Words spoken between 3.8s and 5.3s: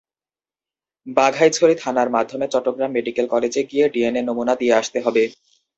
DNA নমুনা দিয়ে আসতে হবে।